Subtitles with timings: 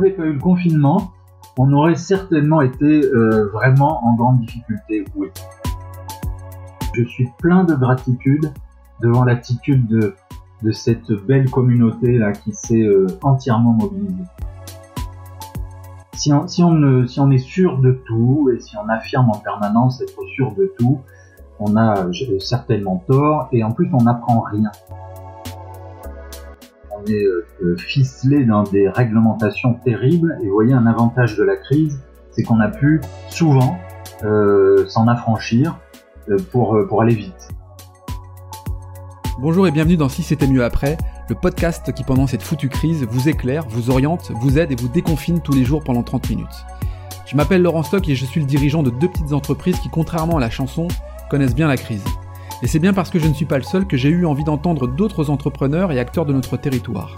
[0.00, 1.12] avait pas eu le confinement,
[1.58, 5.28] on aurait certainement été euh, vraiment en grande difficulté, oui.
[6.94, 8.52] Je suis plein de gratitude
[9.00, 10.14] devant l'attitude de,
[10.62, 14.24] de cette belle communauté qui s'est euh, entièrement mobilisée.
[16.14, 19.38] Si on, si, on, si on est sûr de tout et si on affirme en
[19.38, 21.00] permanence être sûr de tout,
[21.60, 24.70] on a euh, certainement tort et en plus on n'apprend rien.
[27.00, 31.56] On est euh, ficelé dans des réglementations terribles et vous voyez un avantage de la
[31.56, 33.00] crise, c'est qu'on a pu
[33.30, 33.78] souvent
[34.22, 35.78] euh, s'en affranchir
[36.28, 37.48] euh, pour, euh, pour aller vite.
[39.40, 40.98] Bonjour et bienvenue dans Si c'était mieux après,
[41.30, 44.88] le podcast qui pendant cette foutue crise vous éclaire, vous oriente, vous aide et vous
[44.88, 46.66] déconfine tous les jours pendant 30 minutes.
[47.24, 50.36] Je m'appelle Laurent Stock et je suis le dirigeant de deux petites entreprises qui, contrairement
[50.36, 50.88] à la chanson,
[51.30, 52.04] connaissent bien la crise.
[52.62, 54.44] Et c'est bien parce que je ne suis pas le seul que j'ai eu envie
[54.44, 57.14] d'entendre d'autres entrepreneurs et acteurs de notre territoire.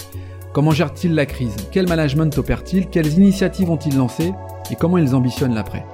[0.52, 1.56] Comment gèrent-ils la crise?
[1.72, 4.34] Quel management opèrent-ils Quelles initiatives ont-ils lancées?
[4.70, 5.84] Et comment ils ambitionnent l'après?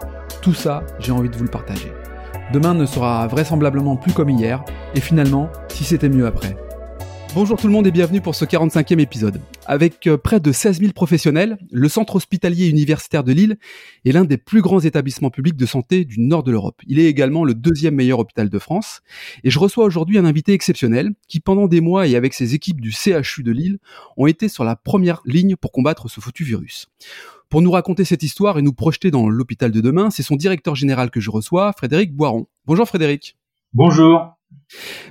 [0.43, 1.93] Tout ça, j'ai envie de vous le partager.
[2.53, 6.57] Demain ne sera vraisemblablement plus comme hier, et finalement, si c'était mieux après.
[7.41, 9.41] Bonjour tout le monde et bienvenue pour ce 45e épisode.
[9.65, 13.59] Avec euh, près de 16 000 professionnels, le centre hospitalier universitaire de Lille
[14.05, 16.83] est l'un des plus grands établissements publics de santé du nord de l'Europe.
[16.89, 19.03] Il est également le deuxième meilleur hôpital de France.
[19.45, 22.81] Et je reçois aujourd'hui un invité exceptionnel qui, pendant des mois et avec ses équipes
[22.81, 23.79] du CHU de Lille,
[24.17, 26.89] ont été sur la première ligne pour combattre ce foutu virus.
[27.51, 30.75] Pour nous raconter cette histoire et nous projeter dans l'hôpital de demain, c'est son directeur
[30.75, 32.49] général que je reçois, Frédéric Boiron.
[32.67, 33.37] Bonjour Frédéric.
[33.75, 34.38] Bonjour.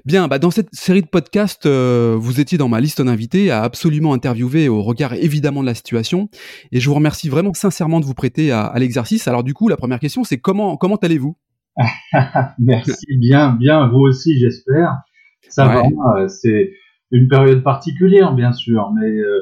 [0.06, 3.64] Bien, bah dans cette série de podcasts, euh, vous étiez dans ma liste d'invités à
[3.64, 6.30] absolument interviewer au regard évidemment de la situation.
[6.72, 9.28] Et je vous remercie vraiment sincèrement de vous prêter à, à l'exercice.
[9.28, 11.36] Alors du coup, la première question, c'est comment comment allez-vous?
[12.60, 14.98] Merci bien, bien, vous aussi, j'espère.
[15.50, 15.90] Ça Ouais.
[15.96, 16.72] va, euh, c'est
[17.12, 19.42] une période particulière, bien sûr, mais euh,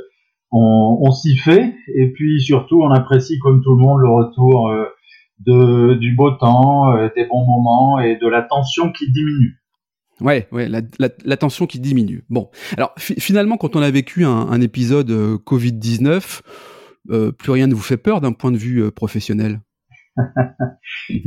[0.51, 1.75] on, on s'y fait.
[1.95, 4.85] Et puis surtout, on apprécie, comme tout le monde, le retour euh,
[5.45, 9.57] de, du beau temps, des bons moments et de la tension qui diminue.
[10.21, 12.23] Ouais, ouais, la, la, la tension qui diminue.
[12.29, 16.41] Bon, alors fi- finalement, quand on a vécu un, un épisode euh, Covid-19,
[17.11, 19.59] euh, plus rien ne vous fait peur d'un point de vue euh, professionnel?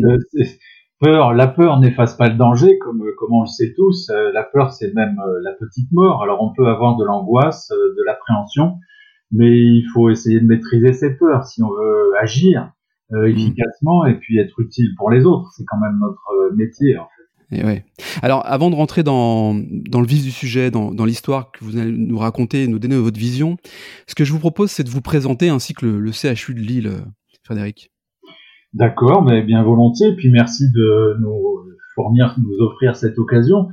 [1.01, 4.11] Peur, la peur n'efface pas le danger, comme, comme on le sait tous.
[4.35, 6.23] La peur, c'est même la petite mort.
[6.25, 8.79] Alors on peut avoir de l'angoisse, de l'appréhension,
[9.31, 12.73] mais il faut essayer de maîtriser ses peurs si on veut agir
[13.13, 15.53] euh, efficacement et puis être utile pour les autres.
[15.57, 16.97] C'est quand même notre métier.
[16.99, 17.18] En fait.
[17.51, 17.83] Et.
[18.23, 21.79] Alors, avant de rentrer dans, dans le vif du sujet, dans, dans l'histoire que vous
[21.79, 23.57] allez nous raconter, nous donner votre vision,
[24.07, 26.89] ce que je vous propose, c'est de vous présenter ainsi que le, CHU de Lille,
[26.89, 27.01] euh,
[27.45, 27.91] Frédéric.
[28.75, 30.15] D'accord, mais bien volontiers.
[30.15, 31.59] Puis merci de nous
[31.95, 33.69] fournir, nous offrir cette occasion.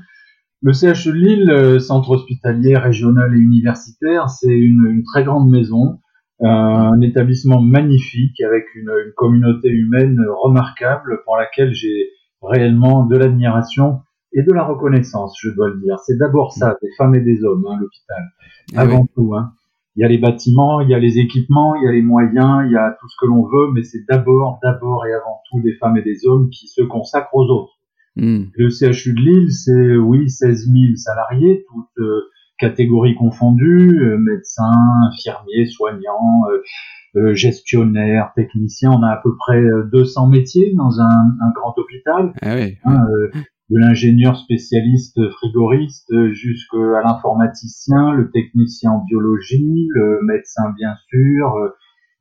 [0.61, 5.99] Le CHU de Lille, euh, centre hospitalier régional et universitaire, c'est une, très grande maison,
[6.41, 12.09] euh, un établissement magnifique avec une communauté humaine remarquable pour laquelle j'ai
[12.45, 14.01] réellement de l'admiration
[14.33, 15.97] et de la reconnaissance, je dois le dire.
[15.99, 18.23] C'est d'abord ça, des femmes et des hommes, hein, l'hôpital
[18.75, 19.07] Ah avant oui.
[19.15, 19.35] tout.
[19.35, 19.53] Hein.
[19.95, 22.63] Il y a les bâtiments, il y a les équipements, il y a les moyens,
[22.65, 25.61] il y a tout ce que l'on veut, mais c'est d'abord, d'abord et avant tout
[25.61, 27.73] des femmes et des hommes qui se consacrent aux autres.
[28.17, 28.45] Hmm.
[28.55, 34.71] Le CHU de Lille, c'est oui 16 000 salariés, toutes euh, catégories confondues, euh, médecins,
[35.09, 36.61] infirmiers, soignants, euh,
[37.17, 38.91] euh, gestionnaires, techniciens.
[38.91, 41.05] On a à peu près euh, 200 métiers dans un,
[41.41, 42.77] un grand hôpital Ah ouais.
[42.85, 43.31] hein, euh,
[43.69, 51.69] de l'ingénieur spécialiste frigoriste jusqu'à l'informaticien, le technicien en biologie, le médecin bien sûr, euh,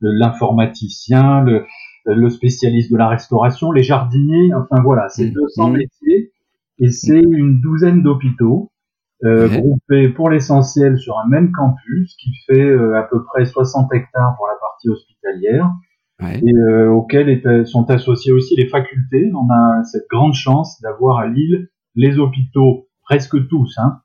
[0.01, 1.65] l'informaticien, le,
[2.07, 5.33] le spécialiste de la restauration, les jardiniers, enfin voilà, c'est Mhm.
[5.35, 5.77] 200 Mhm.
[5.79, 6.33] métiers
[6.79, 8.71] et c'est une douzaine d'hôpitaux
[9.25, 13.93] euh, groupés pour l'essentiel sur un même campus qui fait euh, à peu près 60
[13.95, 15.71] hectares pour la partie hospitalière
[16.23, 16.41] Ouais.
[16.47, 19.33] et euh, auxquels est- sont associées aussi les facultés.
[19.35, 24.01] On a cette grande chance d'avoir à Lille les hôpitaux, presque tous, hein,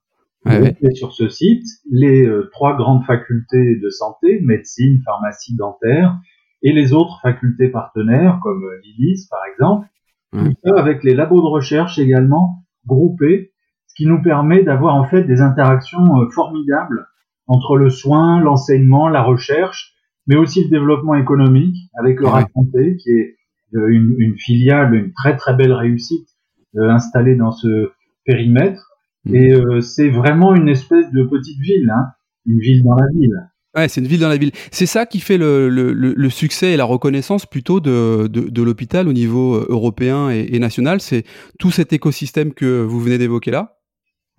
[0.45, 6.17] Ouais, groupés sur ce site, les euh, trois grandes facultés de santé, médecine, pharmacie, dentaire,
[6.63, 9.87] et les autres facultés partenaires, comme euh, l'ILIS par exemple,
[10.33, 10.45] Ouais.
[10.49, 13.51] tout ça avec les labos de recherche également groupés,
[13.99, 17.05] qui nous permet d'avoir en fait des interactions euh, formidables
[17.47, 19.93] entre le soin, l'enseignement, la recherche,
[20.25, 22.31] mais aussi le développement économique avec le ouais.
[22.31, 23.35] Raconté, qui est
[23.75, 26.29] euh, une, une filiale, une très très belle réussite
[26.77, 27.91] euh, installée dans ce
[28.23, 28.81] périmètre.
[29.25, 29.35] Mhm.
[29.35, 32.05] Et euh, c'est vraiment une espèce de petite ville, hein,
[32.45, 33.35] une ville dans la ville.
[33.75, 34.51] Ouais, c'est une ville dans la ville.
[34.71, 38.49] C'est ça qui fait le, le, le- le succès et la reconnaissance plutôt de, de,
[38.49, 41.01] de l'hôpital au niveau européen et, et national.
[41.01, 41.23] C'est
[41.59, 43.78] tout cet écosystème que vous venez d'évoquer là.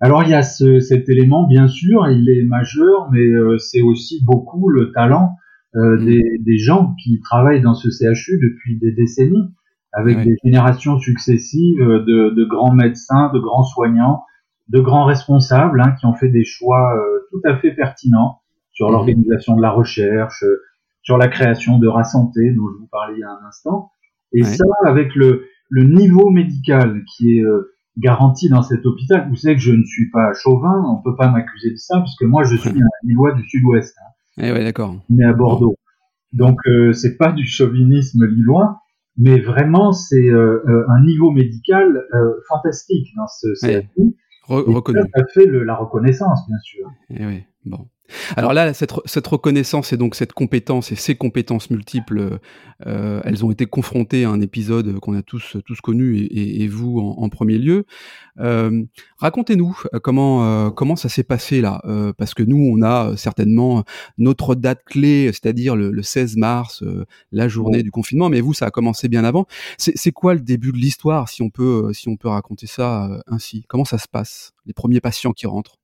[0.01, 3.81] Alors il y a ce, cet élément, bien sûr, il est majeur, mais euh, c'est
[3.81, 5.35] aussi beaucoup le talent
[5.75, 6.05] euh, mm.
[6.05, 9.53] des, des, gens qui travaillent dans ce CHU depuis des décennies,
[9.93, 14.23] avec des générations successives de, de, grands médecins, de grands soignants,
[14.69, 18.89] de grands responsables hein, qui ont fait des choix euh, tout à fait pertinents sur
[18.89, 18.93] mm.
[18.93, 20.43] l'organisation de la recherche,
[21.03, 23.91] sur la création de Rasanté dont je vous parlais il y a un instant.
[24.33, 29.27] Et ça, avec le, le niveau médical qui est euh, garanti dans cet hôpital.
[29.29, 32.15] Vous savez que je ne suis pas chauvin, on peut pas m'accuser de ça, parce
[32.17, 33.95] que moi je suis un Lillois du Sud-Ouest.
[33.99, 34.11] Hein.
[34.37, 34.95] Eh ouais, d'accord.
[35.09, 35.75] Né à Bordeaux.
[36.33, 38.81] Donc euh, c'est pas du chauvinisme lillois,
[39.17, 42.05] mais vraiment c'est euh, euh, un niveau médical
[42.47, 44.15] fantastique dans ce CFU.
[44.47, 45.01] reconnu.
[45.13, 46.89] Ça fait la reconnaissance, bien sûr.
[47.09, 47.87] Eh oui, bon.
[48.35, 52.39] Alors là, cette, cette, reconnaissance et donc cette compétence et ces compétences multiples,
[52.85, 56.67] euh, elles ont été confrontées à un épisode qu'on a tous tous connu et, et,
[56.67, 57.85] vous en, en, premier lieu.
[58.39, 58.83] Euh,
[59.17, 61.81] Racontez-nous euh, comment euh, comment ça s'est passé là,
[62.17, 63.83] parce que nous on a certainement
[64.17, 66.83] notre date clé, c'est-à-dire le, le, 16 mars,
[67.31, 69.45] la journée du confinement, mais vous ça a commencé bien avant.
[69.77, 73.65] C'est quoi le début de l'histoire, si on peut si on peut raconter ça ainsi?
[73.67, 75.80] Comment ça se passe Les premiers patients qui rentrent?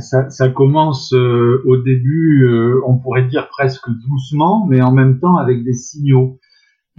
[0.00, 5.18] Ça, ça, commence euh, au début, euh, on pourrait dire presque doucement, mais en même
[5.18, 6.38] temps avec des signaux.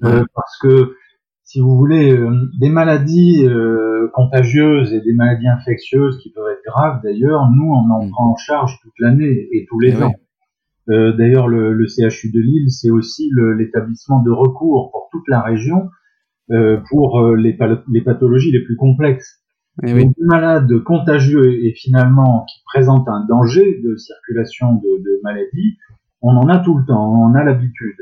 [0.02, 0.96] parce que,
[1.44, 2.18] si vous voulez,
[2.60, 3.46] des maladies
[4.14, 8.10] contagieuses et des maladies infectieuses qui peuvent être graves, d'ailleurs, nous, on en mm.
[8.10, 10.14] prend en charge toute l'année et tous les eh ans.
[10.88, 15.90] d'ailleurs, le, le, CHU de Lille, c'est aussi l'établissement de recours pour toute la région
[16.90, 17.58] pour les,
[17.92, 19.41] les pathologies les plus complexes.
[19.84, 20.10] Eh oui.
[20.20, 25.78] malade contagieux et finalement qui présente un danger de circulation de, de maladie,
[26.22, 27.98] on en a tout le temps, on en a l'habitude.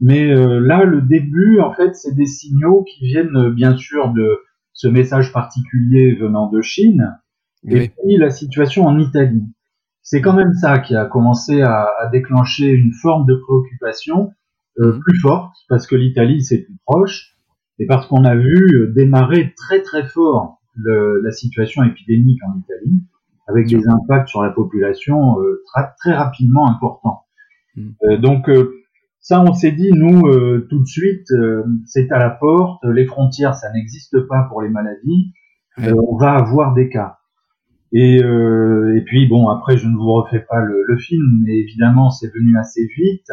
[0.00, 4.12] Mais euh, là, le début, en fait, c'est des signaux qui viennent euh, bien sûr
[4.12, 4.38] de
[4.72, 7.18] ce message particulier venant de Chine,
[7.68, 9.44] et puis la situation en Italie.
[10.00, 14.32] C'est quand même ça qui a commencé à, à déclencher une forme de préoccupation
[14.80, 15.00] euh, mmh.
[15.00, 17.36] plus forte, parce que l'Italie c'est plus proche,
[17.78, 23.02] et parce qu'on a vu démarrer très très fort le, la situation épidémique en Italie,
[23.48, 25.62] avec des impacts sur la population euh,
[25.98, 27.24] très rapidement importants.
[27.76, 27.90] Mm.
[28.04, 28.78] Euh, donc euh,
[29.20, 30.22] ça, on s'est dit, nous,
[30.68, 31.32] tout de suite,
[31.84, 35.32] c'est à la porte, les frontières, ça n'existe pas pour les maladies,
[35.78, 37.18] on va avoir des cas.
[37.92, 42.10] Et, et, puis, bon, après, je ne vous refais pas le, le film, mais évidemment,
[42.10, 43.30] c'est venu assez vite.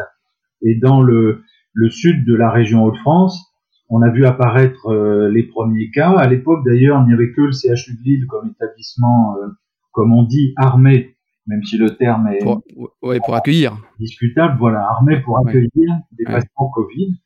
[0.62, 1.42] Et dans le,
[1.72, 3.49] le sud de la région Hauts-de-France,
[3.90, 6.12] on a vu apparaître euh, les premiers cas.
[6.16, 9.48] À l'époque, d'ailleurs, il n'y avait que le CHU de Lille comme établissement, euh,
[9.90, 11.16] comme on dit, armé,
[11.48, 12.62] même si le terme est pour,
[13.00, 14.56] pour accueillir discutable.
[14.60, 17.16] Voilà, armé pour accueillir des patients Covid,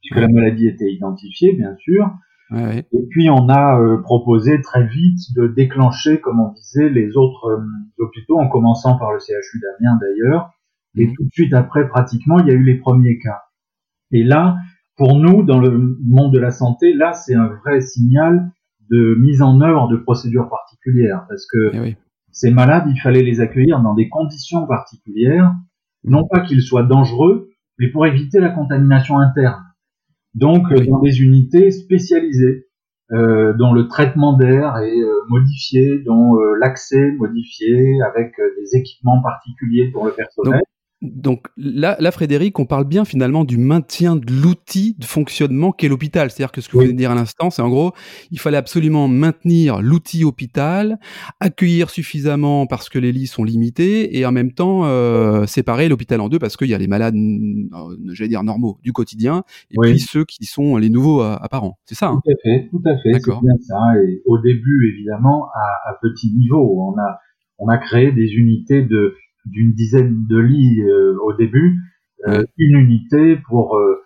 [0.00, 2.08] puisque la maladie était identifiée, bien sûr.
[2.54, 7.64] Et puis on a euh, proposé très vite de déclencher, comme on disait, les autres
[7.98, 10.50] hôpitaux, en commençant par le CHU d'Amiens d'ailleurs.
[10.94, 11.14] Et mmh.
[11.14, 13.40] tout de suite après, pratiquement, il y a eu les premiers cas.
[14.10, 14.58] Et là,
[14.96, 18.50] pour nous, dans le monde de la santé, là, c'est un vrai signal
[18.90, 21.96] de mise en œuvre de procédures particulières, parce que eh
[22.30, 25.52] ces malades, il fallait les accueillir dans des conditions particulières,
[26.04, 29.62] non pas qu'ils soient dangereux, mais pour éviter la contamination interne.
[30.34, 32.66] Donc, dans des unités spécialisées,
[33.12, 38.78] euh, dont le traitement d'air est euh, modifié, dont euh, l'accès modifié, avec euh, des
[38.78, 40.60] équipements particuliers pour le personnel.
[40.60, 40.62] Donc
[41.56, 46.30] là, là, Frédéric, on parle bien finalement du maintien de l'outil de fonctionnement qu'est l'hôpital.
[46.30, 47.92] C'est-à-dire que ce que vous venez de dire à l'instant, c'est en gros,
[48.30, 50.98] il fallait absolument maintenir l'outil hôpital,
[51.40, 56.20] accueillir suffisamment parce que les lits sont limités, et en même temps euh, séparer l'hôpital
[56.20, 59.76] en deux parce qu'il y a les malades, euh, j'allais dire normaux du quotidien, et
[59.80, 61.78] puis ceux qui sont les nouveaux apparents.
[61.84, 62.08] C'est ça.
[62.08, 62.20] Hein?
[62.24, 63.20] Tout à fait, tout à fait.
[63.20, 63.78] C'est bien ça.
[64.06, 67.18] Et au début, évidemment, à, à petit niveau, on a
[67.58, 71.80] on a créé des unités de d'une dizaine de lits euh, au début,
[72.26, 74.02] euh, une unité pour euh,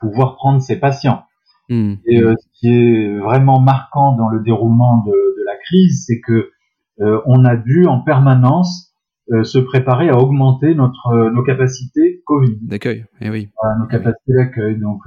[0.00, 1.22] pouvoir prendre ses patients.
[1.68, 1.94] Mmh.
[2.06, 6.50] Et ce qui est vraiment marquant dans le déroulement de, de la crise, c'est que
[6.98, 8.92] on a dû en permanence
[9.44, 12.58] se préparer à augmenter notre nos capacités Covid.
[12.60, 13.48] D'accueil, eh oui.
[13.62, 14.78] Voilà, nos capacités d'accueil.
[14.80, 15.00] Donc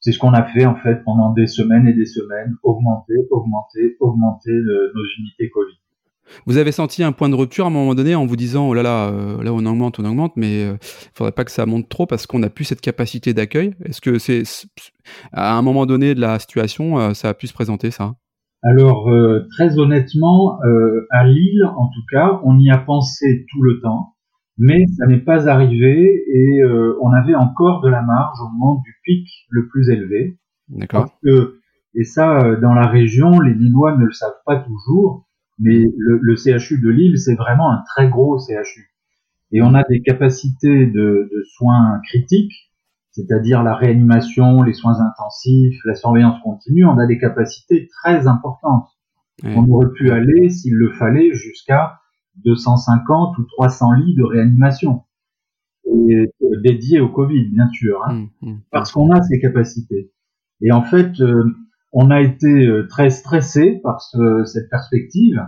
[0.00, 3.96] c'est ce qu'on a fait en fait pendant des semaines et des semaines, augmenter, augmenter,
[4.00, 4.52] augmenter
[4.94, 5.76] nos unités Covid.
[6.46, 8.74] Vous avez senti un point de rupture à un moment donné en vous disant oh
[8.74, 11.66] là là, euh, là on augmente, on augmente, mais euh, il faudrait pas que ça
[11.66, 13.74] monte trop parce qu'on n'a plus cette capacité d'accueil.
[13.84, 14.42] Est-ce que c'est
[15.32, 18.14] à un moment donné de la situation, euh, ça a pu se présenter ça?
[18.64, 19.10] Alors
[19.56, 20.60] très honnêtement,
[21.10, 24.14] à Lille en tout cas, on y a pensé tout le temps,
[24.56, 26.62] mais ça n'est pas arrivé et
[27.00, 30.38] on avait encore de la marge au moment du pic le plus élevé.
[30.68, 31.08] D'accord.
[31.94, 35.26] Et ça, dans la région, les Lillois ne le savent pas toujours
[35.62, 38.90] mais le, le CHU de Lille, c'est vraiment un très gros CHU.
[39.52, 42.72] Et on a des capacités de, de soins critiques,
[43.10, 46.84] c'est-à-dire la réanimation, les soins intensifs, la surveillance continue.
[46.86, 48.88] On a des capacités très importantes.
[49.44, 52.00] On aurait pu aller, s'il le fallait, jusqu'à
[52.44, 55.02] 250 ou 300 lits de réanimation
[55.86, 58.60] et euh, dédiés au Covid, bien sûr, hein, mmh, mmh.
[58.70, 60.12] parce qu'on a ces capacités.
[60.60, 61.44] Et en fait, euh,
[61.92, 65.40] on a été euh, très stressé par ce, cette perspective,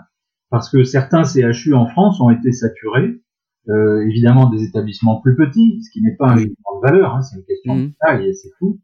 [0.51, 3.21] parce que certains CHU en France ont été saturés,
[3.69, 7.23] euh, évidemment des établissements plus petits, ce qui n'est pas un jugement de valeur, hein,
[7.23, 7.93] c'est une question de mmh.
[8.01, 8.79] taille et c'est tout.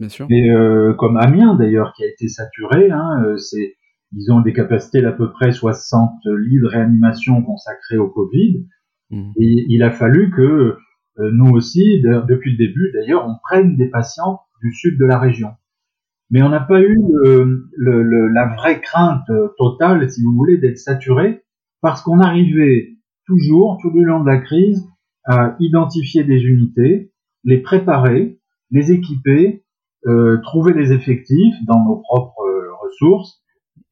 [0.00, 0.26] Bien sûr.
[0.28, 3.76] Et euh, comme Amiens d'ailleurs qui a été saturé, hein, c'est
[4.16, 8.64] ils ont des capacités d'à peu près 60 lits de réanimation consacrés au Covid.
[9.10, 9.32] Mmh.
[9.40, 10.78] Et il a fallu que
[11.20, 15.18] euh, nous aussi, depuis le début d'ailleurs, on prenne des patients du sud de la
[15.18, 15.50] région.
[16.30, 21.44] Mais on n'a pas eu le, la vraie crainte totale, si vous voulez, d'être saturé,
[21.80, 24.86] parce qu'on arrivait toujours, tout le long de la crise,
[25.24, 27.12] à identifier des unités,
[27.44, 28.38] les préparer,
[28.70, 29.64] les équiper,
[30.06, 33.42] euh, trouver des effectifs dans nos propres euh, ressources,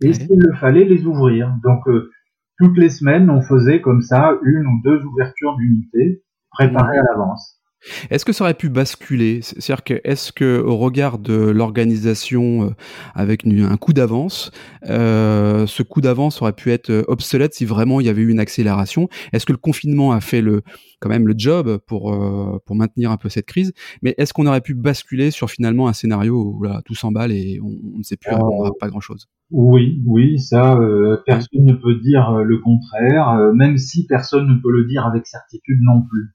[0.02, 1.54] et s'il le fallait, les ouvrir.
[1.62, 2.10] Donc, euh,
[2.58, 7.61] toutes les semaines, on faisait comme ça une ou deux ouvertures d'unités préparées à l'avance.
[8.10, 9.40] Est-ce que ça aurait pu basculer?
[9.42, 12.70] C'est-à-dire que est-ce que au regard de l'organisation euh,
[13.14, 14.50] avec un coup d'avance,
[14.88, 18.30] euh, ce coup d'avance aurait pu être euh, obsolète si vraiment il y avait eu
[18.30, 19.08] une accélération?
[19.32, 20.62] Est-ce que le confinement a fait le
[21.00, 22.16] quand même le job pour
[22.64, 23.72] pour maintenir un peu cette crise?
[24.02, 27.60] Mais est-ce qu'on aurait pu basculer sur finalement un scénario où là tout s'emballe et
[27.60, 29.28] on, ne sait plus répondre pas grand-chose?
[29.50, 30.78] Oui, oui, ça
[31.26, 35.78] personne ne peut dire le contraire, même si personne ne peut le dire avec certitude
[35.82, 36.30] non plus.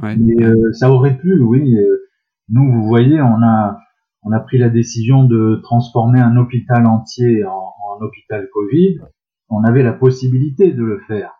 [0.00, 1.76] Mais euh, ça aurait pu, oui.
[1.76, 2.08] Euh,
[2.50, 3.78] nous, vous voyez, on a
[4.22, 8.98] on a pris la décision de transformer un hôpital entier en, en hôpital Covid.
[9.48, 11.32] On avait la possibilité de le faire.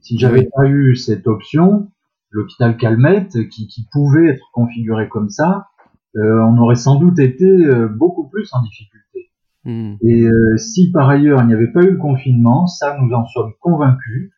[0.00, 1.90] Si j'avais pas eu cette option,
[2.30, 5.68] l'hôpital Calmette, qui, qui, pouvait être configuré comme ça,
[6.16, 9.30] euh, on aurait sans doute été euh, beaucoup plus en difficulté.
[9.64, 9.94] Hmm.
[10.00, 10.26] Et
[10.56, 14.32] si par ailleurs il n'y avait pas eu le confinement, ça nous en sommes convaincus,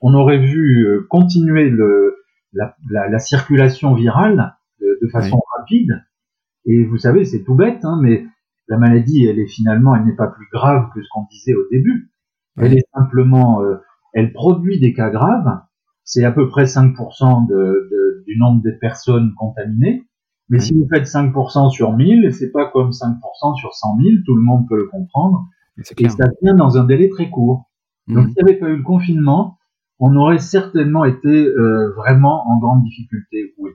[0.00, 2.19] on aurait vu continuer le,
[2.52, 6.04] la, la, la circulation virale de, de façon rapide.
[6.66, 8.24] Et vous savez, c'est tout bête, hein, mais
[8.68, 11.62] la maladie, elle est finalement, elle n'est pas plus grave que ce qu'on disait au
[11.70, 12.12] début.
[12.56, 13.76] Elle est simplement, euh,
[14.12, 15.60] elle produit des cas graves.
[16.04, 20.04] C'est à peu près 5% de, de, du nombre de personnes contaminées.
[20.48, 24.34] Mais si vous faites 5% sur 1000, c'est pas comme 5% sur 100 000, tout
[24.34, 25.46] le monde peut le comprendre.
[25.98, 27.70] Et ça vient dans un délai très court.
[28.08, 28.32] Donc, mhm.
[28.32, 29.58] s'il n'y avait pas eu le confinement,
[30.00, 33.70] on aurait certainement été euh, vraiment en grande difficulté, oui.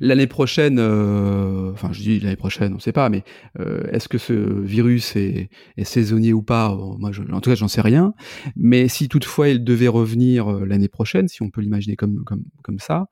[0.00, 3.24] L'année prochaine, euh, enfin je dis l'année prochaine, on ne sait pas, mais
[3.58, 5.48] euh, est-ce que ce virus est,
[5.82, 6.76] saisonnier ou pas?
[6.98, 8.12] Moi, en tout cas, j'en sais rien.
[8.54, 12.78] Mais si toutefois il devait revenir l'année prochaine, si on peut l'imaginer comme, comme, comme
[12.78, 13.08] ça,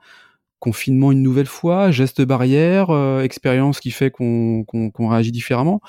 [0.60, 2.90] confinement une nouvelle fois, geste barrière,
[3.22, 4.64] expérience qui fait qu'on
[4.98, 5.80] réagit différemment.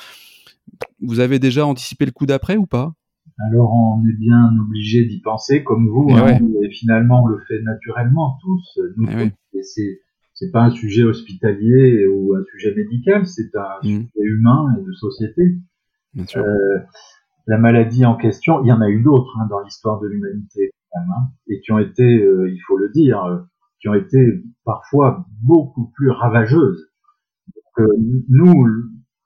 [1.01, 2.93] Vous avez déjà anticipé le coup d'après ou pas?
[3.37, 6.07] Alors on est bien obligé d'y penser comme vous.
[6.11, 8.79] Hein, et finalement, on le fait naturellement tous.
[9.61, 9.99] c'est
[10.35, 13.87] c'est pas un sujet hospitalier ou un sujet médical, c'est un mmh.
[13.87, 15.59] sujet humain et de société.
[16.35, 16.79] Euh,
[17.47, 20.71] la maladie en question, il y en a eu d'autres hein, dans l'histoire de l'humanité,
[20.93, 23.39] hein, et qui ont été, euh, il faut le dire, euh,
[23.79, 26.89] qui ont été parfois beaucoup plus ravageuses.
[27.55, 27.93] Donc, euh,
[28.29, 28.67] nous,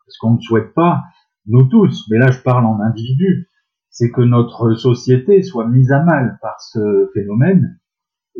[0.08, 1.04] ce qu'on ne souhaite pas,
[1.48, 3.49] nous tous, mais là je parle en individu,
[3.90, 7.80] c'est que notre société soit mise à mal par ce phénomène.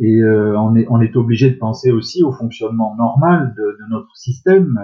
[0.00, 3.90] Et euh, on, est, on est obligé de penser aussi au fonctionnement normal de, de
[3.90, 4.78] notre système,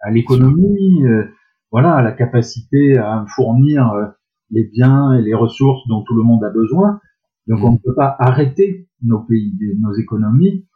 [0.00, 1.24] à l'économie, euh,
[1.70, 4.06] voilà, à la capacité à fournir euh,
[4.50, 7.00] les biens et les ressources dont tout le monde a besoin.
[7.46, 10.66] Donc on ne peut pas arrêter nos pays, nos économies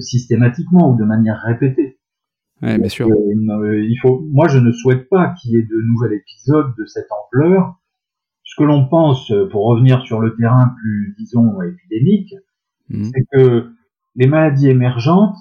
[0.00, 2.00] systématiquement ou de manière répétée.
[2.60, 3.06] Ouais, bien sûr.
[3.06, 7.06] il faut, moi, je ne souhaite pas qu'il y ait de nouvel épisode de cette
[7.12, 7.76] ampleur
[8.56, 12.34] que l'on pense, euh, pour revenir sur le terrain plus, disons, épidémique,
[12.90, 13.04] mmh.
[13.04, 13.70] c'est que
[14.14, 15.36] les maladies émergentes,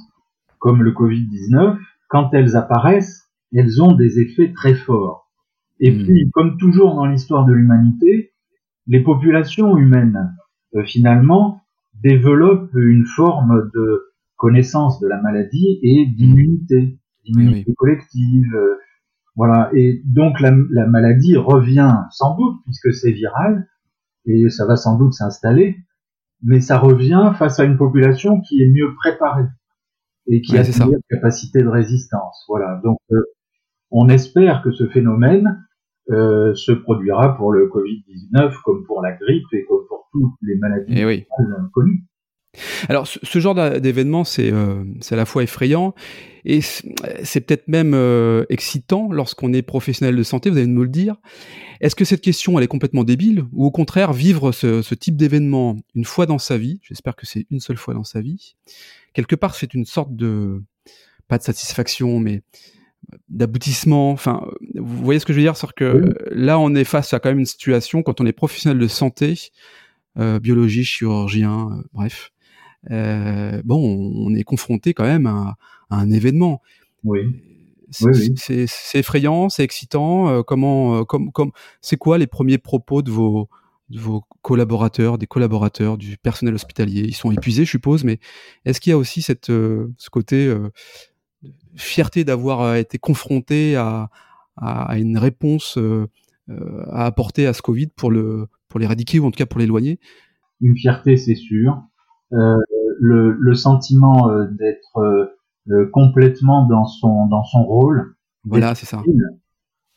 [0.60, 1.78] comme le Covid-19,
[2.10, 5.32] quand elles apparaissent, elles ont des effets très forts.
[5.80, 6.04] Et mmh.
[6.04, 8.34] puis, comme toujours dans l'histoire de l'humanité,
[8.88, 10.36] les populations humaines,
[10.76, 11.62] euh, finalement,
[12.04, 18.76] développent une forme de connaissance de la maladie et d'immunité, d'immunité collective, euh,
[19.36, 19.70] voilà.
[19.74, 23.68] Et donc la, maladie revient sans doute puisque c'est viral
[24.26, 25.78] et ça va sans doute s'installer,
[26.44, 29.48] mais ça revient face à une population qui est mieux préparée
[30.28, 32.46] et qui a une capacité de résistance.
[32.48, 32.82] Voilà.
[32.84, 33.22] Donc euh,
[33.92, 35.64] on espère que ce phénomène
[36.10, 40.58] euh, se produira pour le Covid-19 comme pour la grippe et comme pour toutes les
[40.58, 41.28] maladies eh
[41.74, 42.06] connues.
[42.90, 45.94] Alors, ce, genre d'événement, c'est à la fois effrayant
[46.46, 47.96] et c'est peut-être même
[48.50, 51.16] excitant lorsqu'on est professionnel de santé, vous allez me le dire.
[51.82, 55.18] Est-ce que cette question, elle est complètement débile ou au contraire, vivre ce, ce type
[55.18, 58.56] d'événement une fois dans sa vie, j'espère que c'est une seule fois dans sa vie,
[59.14, 60.62] quelque part, c'est une sorte de,
[61.28, 62.44] pas de satisfaction, mais
[63.30, 64.12] d'aboutissement.
[64.12, 67.20] Enfin, vous voyez ce que je veux dire, c'est que là, on est face à
[67.20, 69.52] quand même une situation quand on est professionnel de santé,
[70.18, 72.32] euh, biologie, chirurgien, euh, bref.
[72.92, 75.56] Euh, bon, on, est confronté quand même à,
[75.90, 76.62] un événement.
[77.04, 77.20] Oui.
[77.92, 78.66] C'est
[78.96, 80.44] effrayant, c'est excitant.
[80.44, 81.52] comment, comme, comme,
[81.82, 83.50] c'est quoi les premiers propos de vos
[83.92, 87.02] de vos collaborateurs, des collaborateurs, du personnel hospitalier?
[87.02, 88.20] Ils sont épuisés, je suppose, mais
[88.66, 90.52] est-ce qu'il y a aussi cette, ce côté
[91.76, 94.10] fierté d'avoir euh, été confronté à,
[94.58, 96.08] à, une réponse euh,
[96.50, 99.60] euh, à apporter à ce Covid pour le pour l'éradiquer ou en tout cas pour
[99.60, 100.00] l'éloigner?
[100.62, 101.82] Une fierté, c'est sûr.
[102.34, 102.58] Euh,
[103.00, 105.00] le, le, sentiment d'être
[105.70, 108.16] euh, complètement dans son dans son rôle.
[108.44, 109.02] Voilà, c'est ça.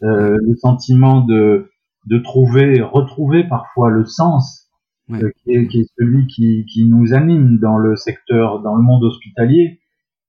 [0.02, 1.70] Euh, le sentiment de
[2.06, 4.70] de trouver retrouver parfois le sens
[5.08, 5.14] qui,
[5.52, 9.80] est, qui, est, celui qui, qui nous anime dans le secteur dans le monde hospitalier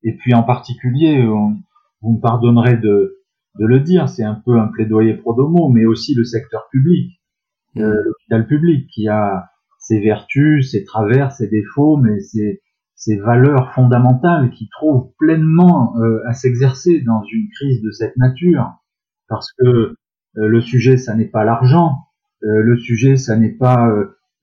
[0.03, 3.19] et puis en particulier, vous me pardonnerez de,
[3.59, 7.19] de le dire, c'est un peu un plaidoyer pro domo, mais aussi le secteur public,
[7.77, 9.49] euh, l'hôpital public, qui a
[9.89, 12.62] ses vertus, ses travers, ses défauts, mais ses,
[13.24, 18.72] valeurs fondamentales qui trouvent pleinement euh, à s'exercer dans une crise de cette nature,
[19.27, 19.96] parce que euh,
[20.36, 21.96] le sujet, ça n'est pas l'argent,
[22.43, 23.91] euh, le sujet, ça n'est pas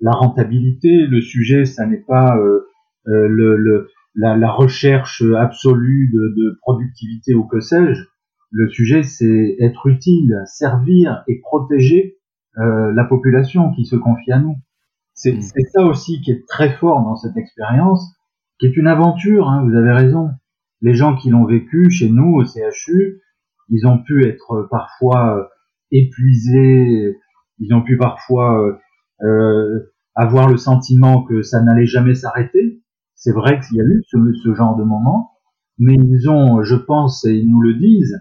[0.00, 2.36] la rentabilité, le sujet, ça n'est pas
[4.16, 8.02] la, recherche absolue de, de, productivité ou que sais-je.
[8.50, 12.16] Le sujet, c'est être utile, servir et protéger
[12.56, 14.56] la population qui se confie à nous.
[15.16, 15.40] C'est mm.
[15.72, 18.14] ça aussi qui est très fort dans cette expérience,
[18.60, 20.30] qui est une aventure, hein, vous avez raison.
[20.82, 23.20] Les gens qui l'ont vécu chez nous au CHU,
[23.70, 25.44] ils ont pu être parfois euh,
[25.90, 27.16] épuisés,
[27.58, 28.76] ils ont pu parfois euh,
[29.24, 32.82] euh avoir le sentiment que ça n'allait jamais s'arrêter,
[33.14, 35.32] c'est vrai qu'il y a eu ce, genre de moment,
[35.78, 38.18] mais ils ont, je pense, et ils nous le disent,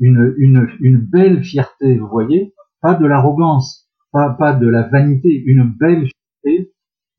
[0.00, 5.40] une, une, une belle fierté, vous voyez, pas de l'arrogance, pas, pas de la vanité,
[5.46, 6.15] une belle fierté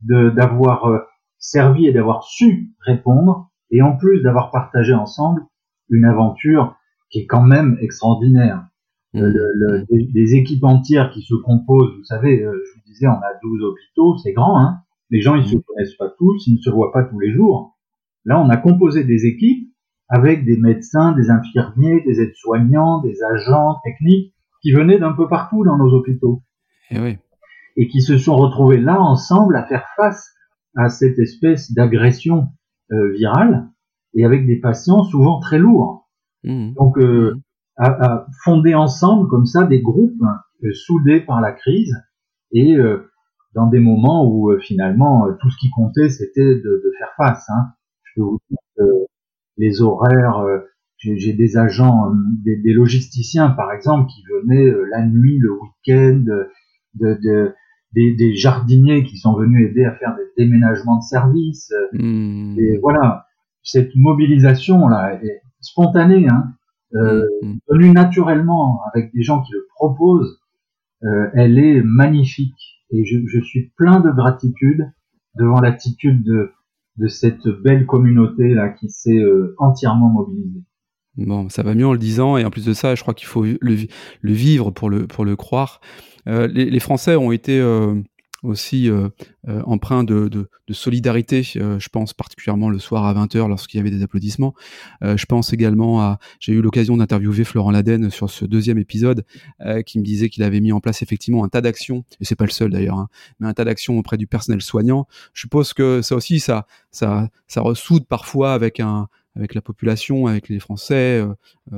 [0.02, 1.00] d'avoir euh,
[1.40, 5.42] servi et d'avoir su répondre, et en plus d'avoir partagé ensemble
[5.90, 6.76] une aventure
[7.10, 8.68] qui est quand même extraordinaire.
[9.14, 9.22] Mmh.
[9.22, 13.40] Le, des, équipes entières qui se composent, vous savez, euh, je vous disais, on a
[13.42, 14.80] 12 hôpitaux, c'est grand, hein,
[15.10, 17.78] les gens, ils se connaissent pas tous, ils ne se voient pas tous les jours.
[18.26, 19.72] Là, on a composé des équipes
[20.10, 25.64] avec des médecins, des infirmiers, des aides-soignants, des agents techniques qui venaient d'un peu partout
[25.64, 26.44] dans nos hôpitaux.
[26.92, 27.18] Et, eh oui.
[27.78, 30.34] Et qui se sont retrouvés là ensemble à faire face
[30.76, 32.48] à cette espèce d'agression
[32.92, 33.70] euh, virale
[34.14, 36.10] et avec des patients souvent très lourds.
[36.44, 36.74] Mmh.
[36.74, 37.36] Donc, euh,
[37.78, 37.84] mmh.
[37.84, 40.22] à, fonder ensemble comme ça des groupes
[40.64, 41.94] euh, soudés par la crise
[42.52, 43.10] et euh,
[43.54, 47.50] dans des moments où euh, finalement tout ce qui comptait c'était de, de, faire face.
[47.50, 47.74] Hein.
[48.04, 48.84] Je peux vous dire que
[49.58, 50.60] les horaires, euh,
[51.00, 52.12] j'ai des agents,
[52.44, 56.24] des, des, logisticiens par exemple qui venaient la nuit, le week-end,
[56.96, 57.54] de, de
[57.98, 61.74] des, des, jardiniers qui sont venus aider à faire des déménagements de services.
[61.94, 62.60] Mmh.
[62.60, 63.26] Et voilà,
[63.64, 66.54] cette mobilisation là est spontanée, hein,
[66.96, 67.54] euh, mmh.
[67.70, 70.40] venue naturellement avec des gens qui le proposent,
[71.04, 74.92] euh, elle est magnifique et je, je, suis plein de gratitude
[75.36, 76.52] devant l'attitude de,
[76.98, 80.64] de cette belle communauté là qui s'est euh, entièrement mobilisée.
[81.18, 83.28] Bon, ça va mieux en le disant, et en plus de ça, je crois qu'il
[83.28, 83.88] faut le,
[84.24, 85.82] vivre pour le, croire.
[86.28, 87.96] Euh, les, Français ont été euh,
[88.44, 89.10] aussi euh,
[89.48, 94.54] euh, de, solidarité, je pense particulièrement le soir à 20h lorsqu'il y avait des applaudissements.
[95.02, 99.26] je pense également à, j'ai eu l'occasion d'interviewer Florent Laden sur ce deuxième épisode,
[99.86, 102.46] qui me disait qu'il avait mis en place effectivement un tas d'actions, et c'est pas
[102.46, 103.08] le seul d'ailleurs, hein,
[103.40, 105.08] mais un tas d'actions auprès du personnel soignant.
[105.34, 110.50] Je suppose que ça aussi, ça, ça ressoude parfois avec un, avec la population, avec
[110.50, 111.24] les Français,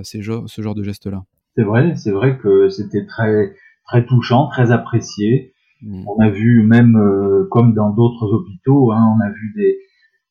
[0.04, 1.24] ces ce genre de gestes-là.
[1.56, 3.54] C'est vrai, c'est vrai que c'était très,
[3.86, 5.54] très touchant, très apprécié.
[5.82, 6.06] Mm.
[6.08, 9.78] On a vu même, euh, comme dans d'autres hôpitaux, hein, on a vu des,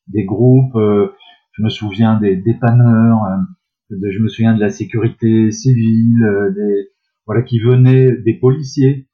[0.07, 1.09] des groupes, euh,
[1.53, 3.47] je me souviens des dépanneurs, hein,
[3.89, 6.89] je me souviens de la sécurité civile, euh, des,
[7.25, 9.07] voilà, qui venaient, des policiers,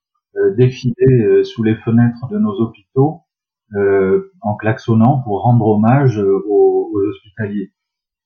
[0.58, 3.21] défiler sous les fenêtres de nos hôpitaux
[4.41, 7.71] en klaxonnant pour rendre hommage aux, aux, hospitaliers.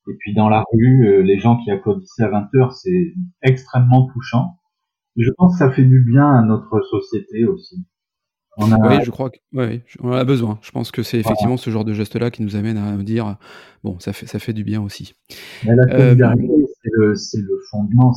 [0.10, 4.58] Et puis dans la rue, les gens qui applaudissaient à 20 heures, c'est extrêmement touchant.
[5.18, 7.86] je pense que ça fait du bien à notre société aussi
[8.58, 10.60] Oui, je crois qu'on a besoin.
[10.62, 13.38] Je pense que c'est effectivement ce genre de geste-là qui nous amène à dire
[13.84, 15.14] bon, ça fait, ça fait du bien aussi.
[15.66, 16.50] Mais la solidarité,
[17.00, 17.14] euh...
[17.16, 18.14] c'est le, fondement,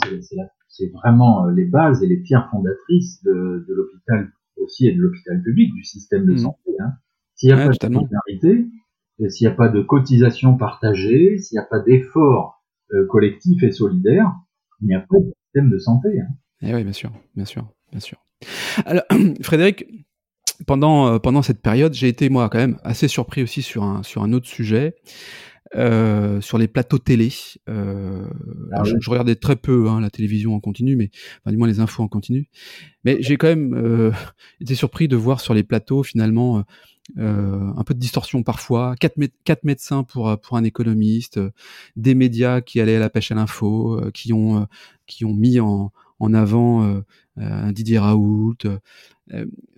[0.68, 5.42] c'est vraiment les bases et les pierres fondatrices de, de l'hôpital aussi et de l'hôpital
[5.42, 6.38] public, du système de mmh.
[6.38, 6.70] santé.
[6.80, 6.92] Hein.
[7.34, 8.66] S'il n'y a pas de solidarité,
[9.28, 13.70] s'il n'y a pas de cotisation partagée, s'il n'y a pas d'effort euh, collectif et
[13.70, 14.32] solidaire,
[14.80, 16.08] il n'y a pas de système de santé.
[16.20, 16.34] Hein.
[16.62, 18.18] Eh oui, bien sûr, bien sûr, bien sûr.
[18.84, 19.04] Alors,
[19.42, 19.86] Frédéric,
[20.66, 24.02] pendant, euh, pendant cette période, j'ai été moi quand même assez surpris aussi sur un,
[24.02, 24.94] sur un autre sujet.
[25.74, 27.30] Euh, sur les plateaux télé.
[27.70, 28.28] Euh,
[28.72, 31.08] ah je, regardais très peu hein, la télévision en continu, mais
[31.40, 32.50] enfin, du moins les infos en continu.
[33.04, 34.10] Mais j'ai quand même euh,
[34.60, 36.62] été surpris de voir sur les plateaux finalement euh,
[37.16, 41.40] un peu de distorsion parfois, quatre, médecins pour pour un économiste,
[41.96, 44.66] des médias qui allaient à la pêche à l'info, qui ont
[45.06, 47.02] qui ont mis en en avant
[47.36, 48.56] Didier Raoult.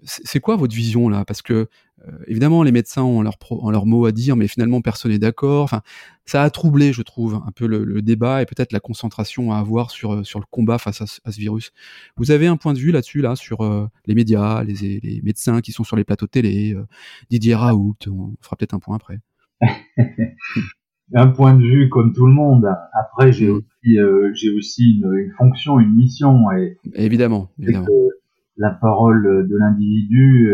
[0.03, 1.25] c'est quoi votre vision là?
[1.25, 1.67] Parce que euh,
[2.27, 3.37] évidemment, les médecins ont leur,
[3.71, 5.65] leur mot à dire, mais finalement, personne n'est d'accord.
[5.65, 5.83] Enfin,
[6.25, 9.91] ça a troublé, je trouve, un peu le, débat et peut-être la concentration à avoir
[9.91, 11.73] sur, euh, sur le combat face à, ce virus.
[12.17, 15.61] Vous avez un point de vue là-dessus, là, sur euh, les médias, les, les, médecins
[15.61, 16.77] qui sont sur les plateaux télé,
[17.31, 19.21] Didier Raoult, on fera peut-être un point après.
[21.15, 22.67] un point de vue comme tout le monde.
[22.99, 23.57] Après, j'ai mm.
[23.57, 23.99] aussi,
[24.35, 26.51] j'ai aussi une, fonction, une mission.
[26.53, 27.87] Et, évidemment, évidemment.
[28.57, 30.51] la parole de l'individu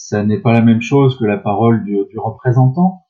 [0.00, 3.02] ça n'est pas la même chose que la parole du, du représentant.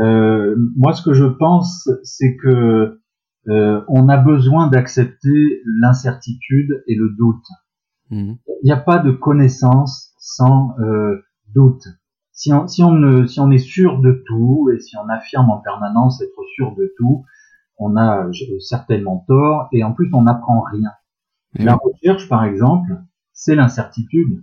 [0.00, 3.00] Euh, moi, ce que je pense, c'est que
[3.48, 7.44] euh, on a besoin d'accepter l'incertitude et le doute.
[8.10, 8.38] Mhm.
[8.62, 11.22] Il n'y a pas de connaissance sans euh,
[11.54, 11.86] doute.
[12.32, 15.58] Si on, si, on, si on est sûr de tout et si on affirme en
[15.58, 17.24] permanence être sûr de tout,
[17.76, 18.26] on a
[18.60, 20.90] certainement tort et en plus on n'apprend rien.
[21.54, 22.90] La recherche, par exemple,
[23.34, 24.42] c'est l'incertitude.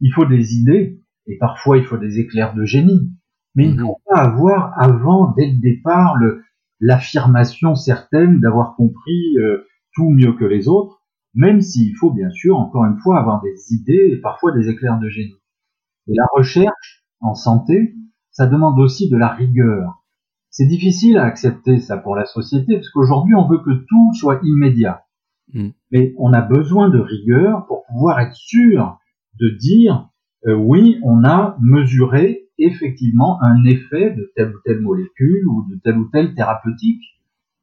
[0.00, 3.12] Il faut des idées, et parfois il faut des éclairs de génie.
[3.54, 3.86] Mais il ne mhm.
[3.86, 6.16] faut pas avoir avant, dès le départ,
[6.78, 11.02] l'affirmation certaine d'avoir compris euh, tout mieux que les autres,
[11.34, 14.98] même s'il faut bien sûr, encore une fois, avoir des idées et parfois des éclairs
[14.98, 15.36] de génie.
[16.08, 17.94] Et la recherche en santé,
[18.30, 20.04] ça demande aussi de la rigueur.
[20.50, 24.40] C'est difficile à accepter ça pour la société, parce qu'aujourd'hui on veut que tout soit
[24.42, 25.04] immédiat.
[25.52, 25.72] Mhm.
[25.90, 28.98] Mais on a besoin de rigueur pour pouvoir être sûr
[29.38, 30.09] de dire
[30.46, 35.80] euh, oui, on a mesuré effectivement un effet de telle ou telle molécule ou de
[35.82, 37.02] telle ou telle thérapeutique,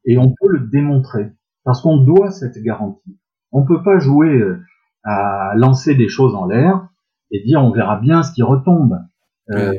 [0.06, 1.32] et on peut le démontrer,
[1.63, 3.18] parce qu'on doit cette garantie.
[3.52, 4.60] On ne peut pas jouer euh,
[5.04, 6.88] à lancer des choses en l'air
[7.32, 8.98] et dire on verra bien ce qui retombe.
[9.52, 9.74] Euh,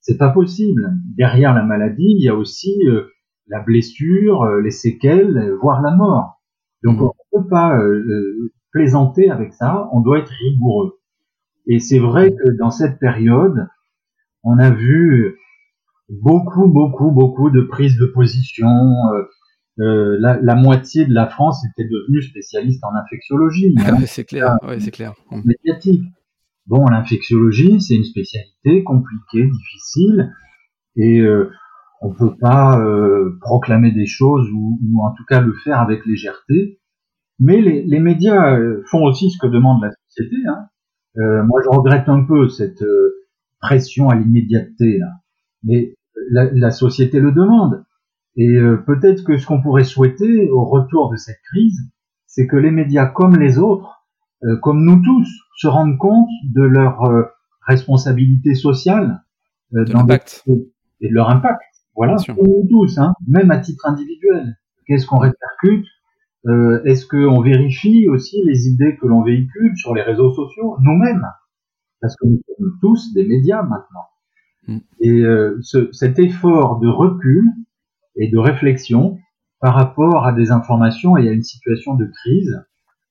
[0.00, 0.92] C'est pas possible.
[1.16, 3.08] Derrière la maladie, il y a aussi euh,
[3.46, 6.40] la blessure, les séquelles, voire la mort.
[6.82, 7.02] Donc mmh.
[7.02, 7.78] on ne peut pas
[8.72, 9.88] plaisanter avec ça.
[9.92, 10.97] On doit être rigoureux.
[11.68, 13.68] Et c'est vrai que dans cette période,
[14.42, 15.36] on a vu
[16.08, 18.68] beaucoup, beaucoup, beaucoup de prises de position.
[18.68, 19.22] Euh,
[19.80, 23.74] euh la, la, moitié de la France était devenue spécialiste en infectiologie.
[23.86, 23.98] Hein.
[24.06, 25.12] c'est clair, ouais, c'est clair.
[25.30, 26.04] Médiatique.
[26.66, 30.32] Bon, l'infectiologie, c'est une spécialité compliquée, difficile,
[30.96, 31.50] et euh,
[32.02, 36.04] on peut pas euh, proclamer des choses ou, ou, en tout cas le faire avec
[36.06, 36.80] légèreté.
[37.38, 38.58] Mais les, les médias
[38.90, 40.36] font aussi ce que demande la société.
[40.48, 40.68] Hein.
[41.18, 43.26] Euh, moi, je regrette un peu cette euh,
[43.60, 45.08] pression à l'immédiateté, là.
[45.64, 45.94] mais
[46.30, 47.84] la, la, société le demande.
[48.36, 51.80] Et euh, peut-être que ce qu'on pourrait souhaiter au retour de cette crise,
[52.26, 54.06] c'est que les médias, comme les autres,
[54.62, 57.00] comme nous tous, se rendent compte de leur
[57.66, 59.24] responsabilité sociale
[59.72, 59.84] de
[61.00, 61.60] et de leur impact.
[61.96, 64.56] Voilà, comme nous tous, hein, même à titre individuel.
[64.86, 65.86] Qu'est-ce qu'on répercute?
[66.46, 71.26] Euh, Est-ce qu'on vérifie aussi les idées que l'on véhicule sur les réseaux sociaux nous-mêmes?
[72.00, 74.06] Parce que nous sommes tous des médias maintenant.
[74.68, 74.78] Mm.
[75.00, 77.44] Et euh, ce, cet effort de recul
[78.16, 79.18] et de réflexion
[79.60, 82.64] par rapport à des informations et à une situation de crise,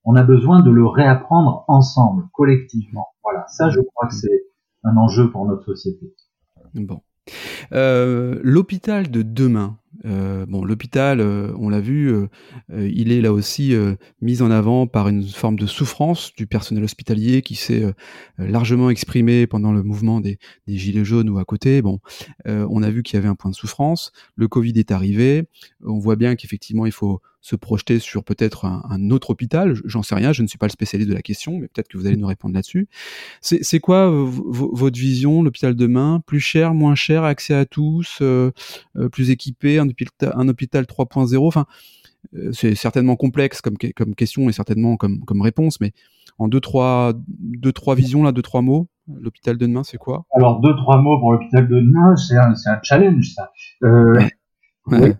[0.06, 3.08] on a besoin de le réapprendre ensemble, collectivement.
[3.24, 4.46] Voilà, ça je crois que c'est
[4.84, 6.13] un enjeu pour notre société.
[6.74, 7.02] Bon.
[7.74, 12.27] Euh, L'hôpital de demain, euh, bon, l'hôpital, euh, on l'a vu, euh,
[12.69, 13.73] il est là aussi
[14.21, 17.83] mis en avant par une forme de souffrance du personnel hospitalier qui s'est
[18.38, 21.81] largement exprimé pendant le mouvement des, gilets jaunes ou à côté.
[21.81, 21.99] Bon,
[22.45, 24.12] on a vu qu'il y avait un point de souffrance.
[24.36, 25.47] Le Covid est arrivé.
[25.83, 29.75] On voit bien qu'effectivement, il faut se projeter sur peut-être un, autre hôpital.
[29.86, 31.97] J'en sais rien, je ne suis pas le spécialiste de la question, mais peut-être que
[31.97, 32.89] vous allez nous répondre là-dessus.
[33.41, 38.21] C'est quoi votre vision, l'hôpital demain Plus cher, moins cher, accès à tous,
[39.13, 41.65] plus équipé, un hôpital, un hôpital 3.0 Enfin,
[42.36, 45.93] euh, c'est certainement complexe comme, comme question et certainement comme, comme réponse, mais
[46.39, 50.26] en deux trois, deux, trois visions, là, deux, trois mots, L'hôpital de demain, c'est quoi?
[50.34, 53.52] Alors, deux, trois mots pour l'hôpital de demain, c'est un, un, challenge, ça.
[53.84, 54.19] Euh,
[54.91, 55.13] euh,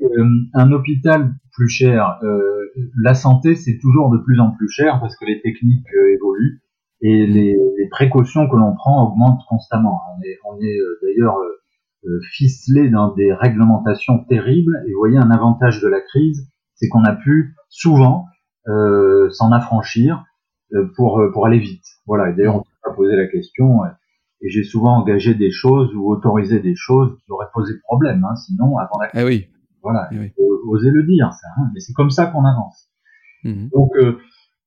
[0.54, 2.66] un hôpital plus cher, euh,
[3.02, 6.62] la santé, c'est toujours de plus en plus cher parce que les techniques évoluent
[7.02, 10.02] et les, les précautions que l'on prend augmentent constamment.
[10.18, 11.38] On est, on est d'ailleurs
[12.32, 17.04] ficelé dans des réglementations terribles et vous voyez, un avantage de la crise, c'est qu'on
[17.04, 18.26] a pu souvent
[18.66, 20.24] s'en affranchir
[20.96, 21.86] pour, pour aller vite.
[22.06, 23.82] Voilà, et d'ailleurs, on peut pas poser la question
[24.42, 28.36] et j'ai souvent engagé des choses ou autorisé des choses qui auraient posé problème, hein,
[28.36, 29.48] sinon avant la eh oui.
[29.82, 30.34] Voilà, eh
[30.68, 31.48] oser le dire, ça.
[31.58, 32.90] Hein, mais c'est comme ça qu'on avance.
[33.44, 33.70] Mmh.
[33.74, 34.20] Donc euh,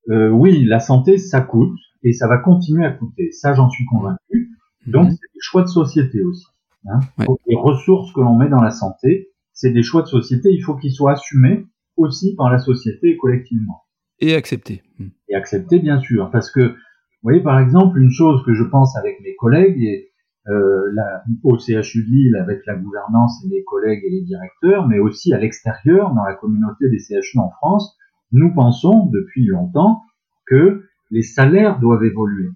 [0.09, 3.31] euh, oui, la santé, ça coûte et ça va continuer à coûter.
[3.31, 4.49] Ça, j'en suis convaincu.
[4.87, 4.91] Mmh.
[4.91, 6.45] Donc c'est des choix de société aussi.
[6.85, 6.99] Hein.
[7.47, 10.49] Les ressources que l'on met dans la santé, c'est des choix de société.
[10.51, 11.65] Il faut qu'ils soient assumés
[11.97, 13.83] aussi par la société et collectivement.
[14.19, 14.81] Et acceptés.
[14.99, 15.07] Mmh.
[15.29, 18.95] Et acceptés, bien sûr, parce que vous voyez, par exemple, une chose que je pense
[18.97, 20.11] avec mes collègues et
[20.47, 24.87] euh, la, au CHU de Lille avec la gouvernance et mes collègues et les directeurs,
[24.87, 27.95] mais aussi à l'extérieur, dans la communauté des CHU en France,
[28.31, 30.01] nous pensons depuis longtemps
[30.47, 32.49] que les salaires doivent évoluer.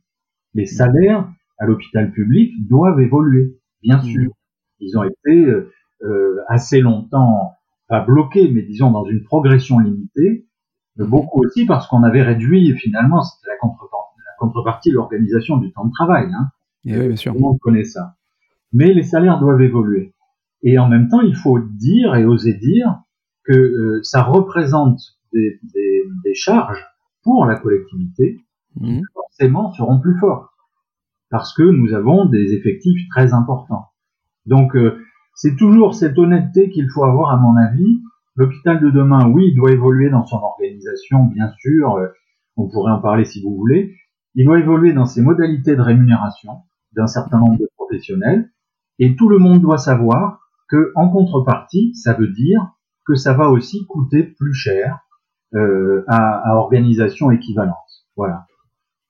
[0.55, 4.04] Les salaires à l'hôpital public doivent évoluer, bien mmh.
[4.04, 4.32] sûr.
[4.80, 5.71] Ils ont été euh,
[6.04, 7.54] euh, assez longtemps,
[7.88, 10.45] pas bloqués, mais disons dans une progression limitée,
[10.98, 11.06] mmh.
[11.06, 13.95] beaucoup aussi parce qu'on avait réduit finalement, c'était la contrepartie
[14.38, 16.28] contrepartie l'organisation du temps de travail.
[16.34, 16.50] Hein.
[16.86, 17.32] Et oui, bien sûr.
[17.32, 18.15] Tout le monde connaît ça.
[18.74, 20.13] Mais les salaires doivent évoluer.
[20.62, 23.00] Et en même temps, il faut dire et oser dire
[23.43, 25.00] que euh, ça représente
[25.34, 26.84] des, des, des, charges
[27.24, 28.39] pour la collectivité
[28.78, 29.02] qui mmh.
[29.13, 30.50] forcément seront plus fortes
[31.36, 33.88] parce que nous avons des effectifs très importants.
[34.45, 35.02] Donc euh,
[35.34, 38.02] c'est toujours cette honnêteté qu'il faut avoir à mon avis.
[38.38, 41.98] L'hôpital de demain, oui, doit évoluer dans son organisation, bien sûr.
[41.98, 42.08] Euh,
[42.56, 43.98] on pourrait en parler si vous voulez,
[44.36, 46.62] il doit évoluer dans ses modalités de rémunération
[46.95, 48.50] d'un certain nombre de professionnels
[49.00, 52.62] et tout le monde doit savoir que en contrepartie, ça veut dire
[53.06, 55.00] que ça va aussi coûter plus cher
[55.54, 57.76] euh, à, à, organisation équivalente.
[58.15, 58.45] Voilà.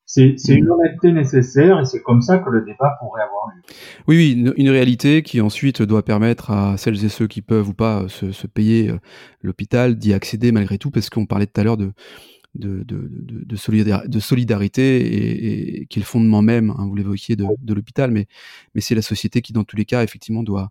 [0.05, 3.61] C'est une honnêteté nécessaire et c'est comme ça que le débat pourrait avoir lieu.
[4.07, 7.69] Oui, oui, une, une, réalité qui ensuite doit permettre à celles et ceux qui peuvent
[7.69, 8.99] ou pas se, se payer euh,
[9.41, 11.91] l'hôpital d'y accéder malgré tout, parce qu'on parlait tout à l'heure de,
[12.55, 17.35] de, de, de, de solidarité et, et, qui est le fondement même, hein, vous l'évoquiez,
[17.35, 18.27] de, de l'hôpital, mais,
[18.73, 20.69] mais c'est la société qui, dans tous les cas, effectivement, doit,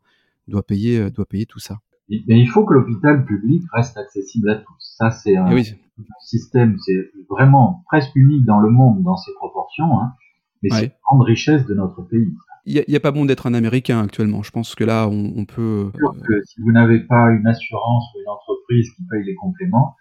[0.49, 1.81] doit, payer, euh, doit payer tout ça.
[2.09, 4.95] Mais il faut que l'hôpital public reste accessible à tous.
[4.99, 5.51] Ça, c'est un,
[5.99, 10.13] eh système, c'est vraiment presque unique dans le monde dans ses proportions, hein,
[10.63, 12.33] mais c'est une grande richesse de notre pays.
[12.67, 14.43] Il n'y a, a, pas bon d'être un Américain actuellement.
[14.43, 15.91] Je pense que là, on, on peut.
[15.97, 19.97] Sûr que si vous n'avez pas une assurance ou une entreprise qui paye les compléments,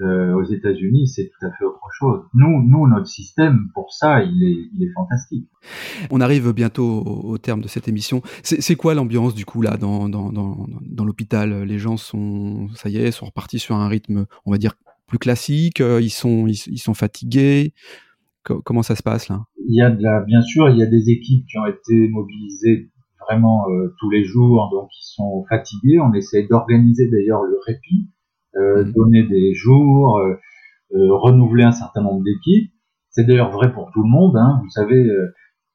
[0.00, 2.22] euh, aux États-Unis, c'est tout à fait autre chose.
[2.32, 5.46] Nous, nous, notre système, pour ça, il est, il est fantastique.
[6.10, 8.22] On arrive bientôt au, terme de cette émission.
[8.42, 11.64] C'est quoi l'ambiance du coup là dans, dans, dans, dans l'hôpital?
[11.64, 14.74] Les gens sont, ça y est, sont repartis sur un rythme, on va dire,
[15.10, 15.82] plus classique.
[15.82, 17.74] Euh, ils sont, ils, sont fatigués.
[18.42, 19.42] comment ça se passe là?
[19.68, 22.08] Il y a de la, bien sûr, il y a des équipes qui ont été
[22.08, 22.90] mobilisées
[23.28, 26.00] vraiment euh, tous les jours, donc ils sont fatigués.
[26.00, 28.10] On essaie d'organiser d'ailleurs le répit
[28.56, 28.92] euh, mm.
[28.92, 30.36] donner des jours, euh,
[30.92, 32.72] renouveler un certain nombre d'équipes.
[33.10, 34.36] C'est d'ailleurs vrai pour tout le monde.
[34.36, 34.60] Hein.
[34.62, 35.04] Vous savez,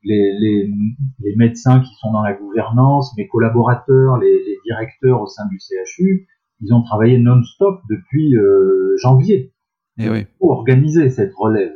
[0.03, 0.71] les, les,
[1.19, 5.59] les, médecins qui sont dans la gouvernance, mes collaborateurs, les, les directeurs au sein du
[5.59, 6.27] CHU,
[6.65, 9.53] ils ont travaillé non-stop depuis euh, janvier
[9.97, 10.25] et eh oui.
[10.39, 11.73] pour organiser cette relève.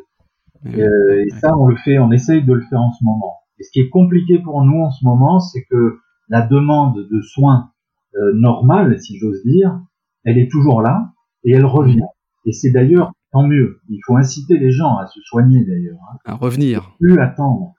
[0.65, 3.35] Et, euh, et ça, on le fait, on essaye de le faire en ce moment.
[3.59, 7.21] Et ce qui est compliqué pour nous en ce moment, c'est que la demande de
[7.21, 7.71] soins
[8.15, 9.79] euh, normale, si j'ose dire,
[10.25, 11.11] elle est toujours là
[11.43, 12.07] et elle revient.
[12.45, 13.79] Et c'est d'ailleurs tant mieux.
[13.87, 15.99] Il faut inciter les gens à se soigner d'ailleurs.
[16.11, 16.17] Hein.
[16.25, 16.91] À revenir.
[16.99, 17.75] Plus attendre.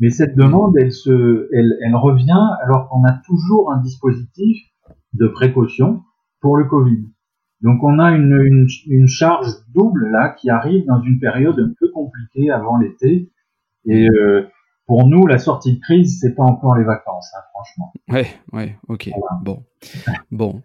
[0.00, 4.56] Mais cette demande, elle se, elle, elle revient alors qu'on a toujours un dispositif
[5.12, 6.02] de précaution
[6.44, 7.02] pour le Covid.
[7.62, 11.72] Donc on a une, une, une, charge double là qui arrive dans une période un
[11.80, 13.30] peu compliquée avant l'été.
[13.86, 14.46] Et euh,
[14.86, 17.92] pour nous, la sortie de crise, c'est pas encore les vacances, hein, franchement.
[18.10, 19.08] Ouais, ouais, ok.
[19.42, 19.62] Bon,
[20.30, 20.60] bon,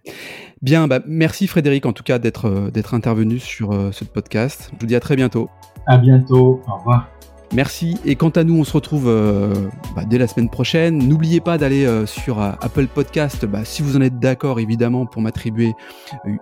[0.61, 0.89] bien.
[0.89, 4.71] Bah, merci Frédéric, en tout cas, d'être euh, d'être intervenu sur euh, ce podcast.
[4.73, 5.49] Je vous dis à très bientôt.
[5.87, 6.61] À bientôt.
[6.67, 7.09] Au revoir.
[7.53, 7.97] Merci.
[8.05, 9.53] Et quant à nous, on se retrouve euh,
[9.95, 10.99] bah, dès la semaine prochaine.
[10.99, 15.07] N'oubliez pas d'aller euh, sur euh, Apple Podcast, bah, si vous en êtes d'accord évidemment,
[15.07, 15.73] pour m'attribuer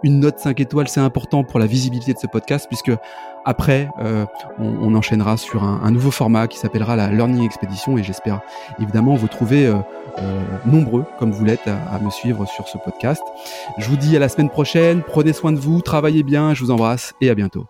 [0.03, 0.89] une note 5 étoiles.
[0.89, 2.91] C'est important pour la visibilité de ce podcast, puisque
[3.45, 3.89] après,
[4.59, 7.97] on, enchaînera sur un, nouveau format qui s'appellera la Learning Expedition.
[7.97, 8.41] Et j'espère
[8.81, 9.73] évidemment vous trouver
[10.65, 13.23] nombreux, comme vous l'êtes, à, à me suivre sur ce podcast.
[13.77, 15.01] Je vous dis à la semaine prochaine.
[15.01, 16.53] Prenez soin de vous, travaillez bien.
[16.53, 17.67] Je vous embrasse et à bientôt.